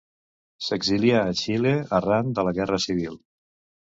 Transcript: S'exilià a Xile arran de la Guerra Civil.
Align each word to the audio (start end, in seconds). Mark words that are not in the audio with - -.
S'exilià 0.67 1.19
a 1.25 1.35
Xile 1.41 1.73
arran 1.97 2.31
de 2.39 2.47
la 2.47 2.55
Guerra 2.61 2.81
Civil. 2.87 3.15